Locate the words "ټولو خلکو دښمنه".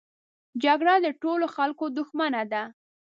1.21-2.41